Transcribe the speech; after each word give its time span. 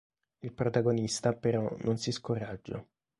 Il 0.39 0.51
protagonista 0.51 1.31
però 1.35 1.75
non 1.83 1.99
si 1.99 2.11
scoraggia. 2.11 2.83